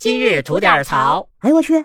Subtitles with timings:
[0.00, 1.28] 今日吐点槽。
[1.40, 1.84] 哎呦我去！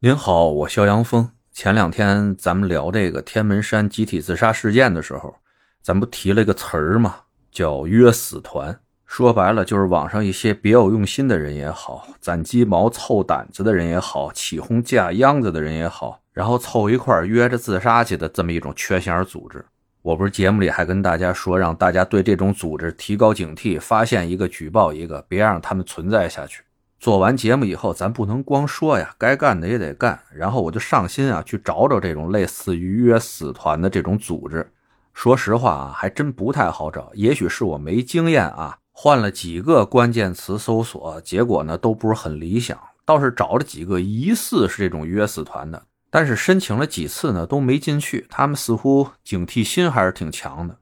[0.00, 1.30] 您好，我肖阳峰。
[1.50, 5.36] 前两天咱们聊这个天门山集体自杀事件的时候，
[5.80, 7.16] 咱不提了一个词儿吗？
[7.50, 8.78] 叫“约死团”。
[9.08, 19.64] 说白了，就是网上一些别有用心的人也好，攒鸡毛凑胆子的人也好，起哄架秧子的人也好，然后凑一块约着自杀去的这么一种缺心眼组织。
[20.04, 26.62] 我不是节目里还跟大家说，让大家对这种组织提高警惕，发现一个举报一个，别让他们存在下去。
[27.00, 30.20] 做完节目以后，咱不能光说呀，该干的也得干。
[30.34, 34.70] 然后我就上心啊，去找找这种类似于约死团的这种组织。
[35.14, 37.10] 说实话啊，还真不太好找。
[37.14, 42.78] 也许是我没经验啊，换了几个关键词搜索，结果呢都不是很理想。
[43.06, 45.82] 倒是找了几个疑似是这种约死团的。
[46.14, 48.24] 但是申请了几次呢，都没进去。
[48.30, 50.78] 他们似乎警惕心还是挺强的。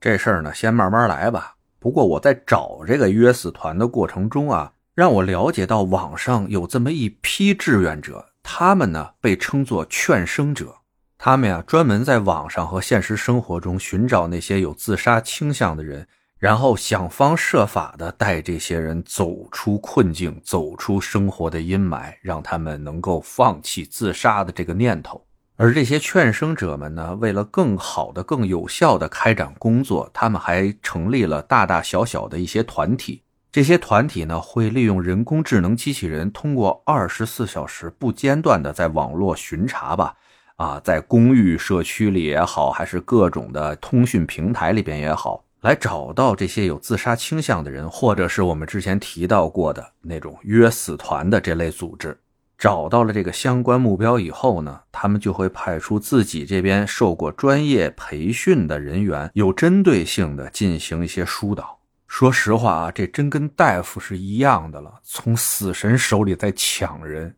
[0.00, 1.54] 这事儿呢，先慢慢来吧。
[1.78, 10.74] 不过我在找这个约死团的过程中啊，让我了解到网上有这么一批志愿者，他们呢被称作劝生者。
[11.18, 16.08] 他们呀，专门在网上和现实生活中寻找那些有自杀倾向的人。
[16.44, 25.24] 然后想方设法的带这些人走出困境，走出生活的阴霾，让他们能够放弃自杀的这个念头。
[25.56, 33.22] 而这些劝生者们呢，为了更好的、更有效的开展工作，他们还成立了大大小小的一些团体。
[33.50, 40.14] 这些团体呢，会利用人工智能机器人，通过二十四小时不间断的在网络巡查吧，
[40.56, 45.42] 啊，在公寓社区里也好，还是各种的通讯平台里边也好。
[45.64, 52.14] 来找到这些有自杀倾向的人，或者是我们之前提到过的那种约死团的这类组织。
[52.58, 61.78] 找到了这个相关目标以后呢，他们就会派出自己这边受过专业培训的人员，有针对性的进行一些疏导。
[62.06, 67.34] 说实话啊，这真跟大夫是一样的了，从死神手里在抢人。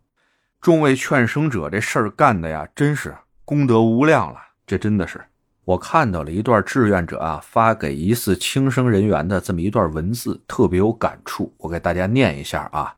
[0.61, 5.25] 众位劝生者这事儿干的呀，真是功德无量了，这真的是。
[5.67, 11.53] 我看到了一段志愿者啊发给疑似轻生人员的这么一段文字，特别有感触。
[11.59, 12.95] 我给大家念一下啊。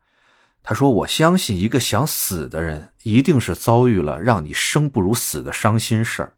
[0.61, 6.31] 他说：“我相信一个想死的人，一定是遭遇了让你生不如死的伤心事儿。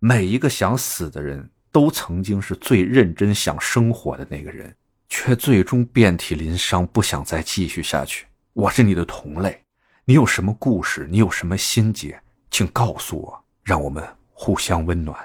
[0.00, 4.74] 每一个想死的人都曾经是最认真想生活的那个人，
[5.08, 8.26] 却最终遍体鳞伤，不想再继续下去。
[8.52, 9.62] 我是你的同类，
[10.04, 11.06] 你有什么故事？
[11.08, 12.20] 你有什么心结？
[12.50, 14.02] 请告诉我，让我们
[14.32, 15.16] 互相温暖。”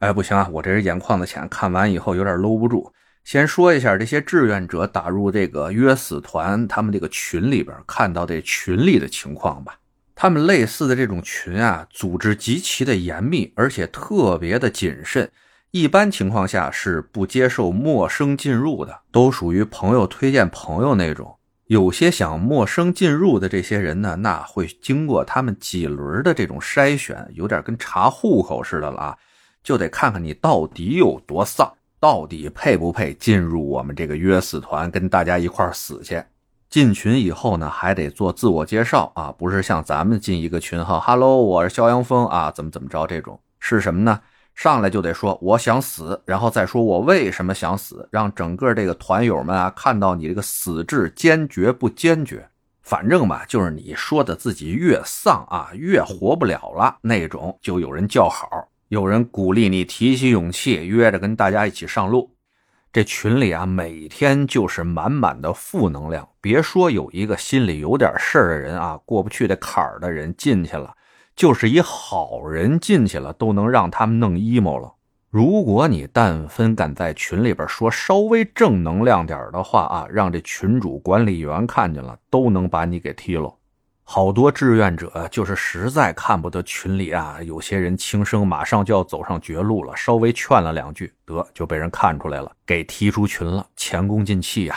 [0.00, 0.48] 哎，不行啊！
[0.52, 2.92] 我这人眼眶子浅，看完以后有点搂不住。
[3.24, 9.78] 先说一下这些志愿者打入这个约死团他们这个群里边看到这群里的情况吧。
[10.14, 15.30] 他们类似的这种群啊，组织极其的严密，而且特别的谨慎。
[15.70, 21.36] 一般情况下是不接受陌生进入的，都属于朋友推荐朋友那种。
[21.66, 29.16] 有些想陌生进入的这些人呢，那会经过他们几轮的这种筛选，有点跟查户口似的了啊。
[29.64, 36.22] 就得看看你到底有多丧，到底配不配进入我们这个约死团，跟大家一块死去。
[36.68, 44.20] 进群以后呢，还得做自我介绍啊，不是像咱们进一个群哈，Hello，我是肖阳峰啊，怎么怎么着这种，是什么呢？
[44.54, 52.46] 上来就得说我想死，然后再说我为什么想死，让整个这个团友们啊看到你这个死志坚决不坚决。
[52.82, 58.68] 反正吧，就是你说的自己越丧啊，越活不了了那种，就有人叫好。
[58.94, 62.30] 有人鼓励你提起勇气，约着跟大家一起上路。
[62.92, 66.28] 这群里啊，每天就是满满的负能量。
[66.40, 70.94] 别说有一个心里有点事儿的人啊，过不去这坎儿的人进去了，
[71.34, 74.94] 就是一好人进去了，都能让他们弄 emo 了。
[75.28, 83.52] 如果你但分敢在群里边说稍微正能量点的话啊，让这群主管理员看见了，都能把你给踢了。
[84.06, 94.76] 好多志愿者就是实在看不得群里啊，有些人轻生，马上就要走上绝路了，稍微劝了两句，得就被人看出来了，给踢出群了，前功尽弃呀。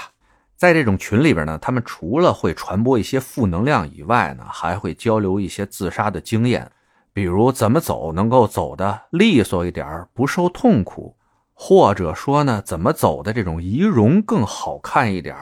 [0.56, 6.72] 在这种群里边呢，他们除了会传播一些负能量以外呢，还会交流一些自杀的经验，
[7.14, 11.16] 比如怎么走能够走的利索一点，不受痛苦，
[11.54, 15.36] 或者说呢，怎么走的这种仪容更好看一点。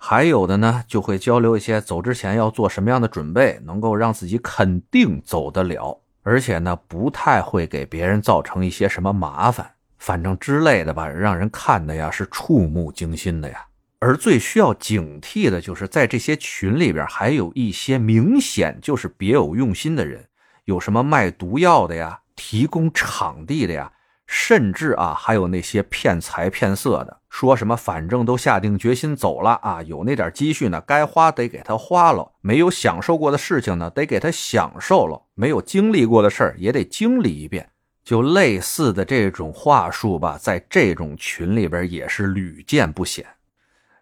[0.00, 13.66] 还有的呢，就会交流一些走之前要做什么样的准备，能够让自己肯定走得了，而且呢，不太会给别人造成一些什么麻烦，反正之类的吧，让人看的呀是触目惊心的呀。
[13.98, 20.24] 而最需要警惕的就是在这些群里边，还有一些明显就是别有用心的人，
[20.66, 23.90] 有什么卖毒药的呀，提供场地的呀，
[24.30, 37.70] 甚至啊，还有那些骗财骗色的，说什么反正都下定决心走了啊，有那点积蓄呢，该花得给他花了；没有享受过的事情呢，得给他享受了；没有经历过的事儿也得经历一遍。
[38.04, 43.24] 就类似的这种话术吧，在这种群里边也是屡见不鲜。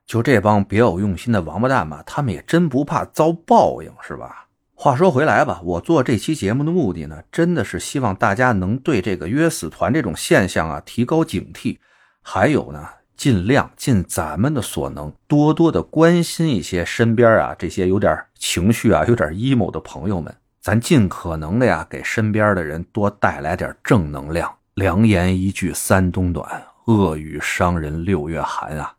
[0.04, 4.45] 就这帮别有用心的王八蛋吧，他们也真不怕遭报应，是吧？
[4.78, 11.78] 话说回来吧，我做这期节目的目的呢，真的是希望大家能对这个约死团这种现象啊提高警惕，
[12.20, 12.86] 还有呢，
[13.16, 24.54] 尽量尽咱们的所能，多多的关心一些身边啊这些有点情绪啊、有点 emo 的朋友们，咱尽可能的呀，给身边的人多带来点正能量。
[24.74, 26.46] 良言一句三冬暖，
[26.84, 28.92] 恶语伤人六月寒啊！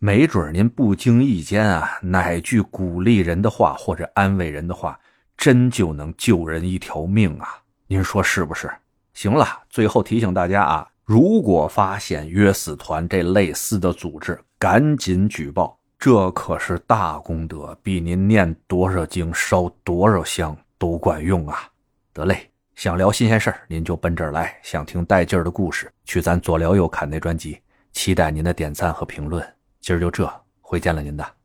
[0.00, 4.98] 没准您不经意间啊，哪句鼓励人的话或者安慰人的话。
[5.40, 7.62] 真就能救人一条命啊！
[7.86, 8.70] 您说是不是？
[9.14, 21.66] 行了，最后提醒大家啊，如果发现约死团这类似的组织，赶紧举报，这可是大功德，比您念多少经、烧多少香都管用啊！
[22.12, 27.58] 得嘞，想聊新鲜事儿，您就奔这儿来；想听带劲儿的故事，去咱左聊右侃那专辑。
[27.92, 29.42] 期待您的点赞和评论。
[29.80, 31.39] 今儿就这，回见了您的。